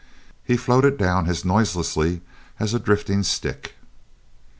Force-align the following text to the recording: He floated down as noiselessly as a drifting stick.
He 0.43 0.57
floated 0.57 0.97
down 0.97 1.29
as 1.29 1.45
noiselessly 1.45 2.21
as 2.59 2.73
a 2.73 2.79
drifting 2.79 3.21
stick. 3.21 3.75